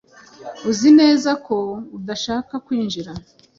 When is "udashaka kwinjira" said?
1.97-3.11